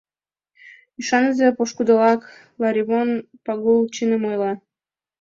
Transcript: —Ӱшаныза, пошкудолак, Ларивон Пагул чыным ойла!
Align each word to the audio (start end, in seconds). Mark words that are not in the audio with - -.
—Ӱшаныза, 0.99 1.47
пошкудолак, 1.57 2.21
Ларивон 2.61 3.09
Пагул 3.45 3.79
чыным 3.95 4.23
ойла! 4.29 4.51